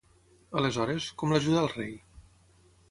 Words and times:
Aleshores, 0.61 1.11
com 1.21 1.35
l'ajudà 1.37 1.63
el 1.67 1.71
rei? 1.77 1.95